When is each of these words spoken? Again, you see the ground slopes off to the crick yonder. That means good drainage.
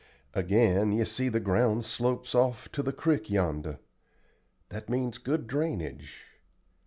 Again, 0.33 0.91
you 0.93 1.05
see 1.05 1.29
the 1.29 1.39
ground 1.39 1.85
slopes 1.85 2.33
off 2.33 2.71
to 2.71 2.81
the 2.81 2.91
crick 2.91 3.29
yonder. 3.29 3.77
That 4.69 4.89
means 4.89 5.19
good 5.19 5.45
drainage. 5.45 6.23